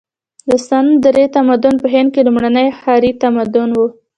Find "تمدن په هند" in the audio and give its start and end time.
1.35-2.09